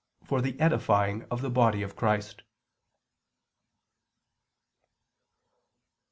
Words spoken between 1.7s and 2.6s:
of Christ."